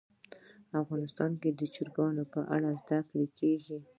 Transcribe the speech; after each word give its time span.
افغانستان 0.81 1.31
کې 1.41 1.49
د 1.59 1.61
چرګان 1.73 2.15
په 2.33 2.41
اړه 2.55 2.69
زده 2.81 2.99
کړه 3.09 3.25
کېږي. 3.39 3.77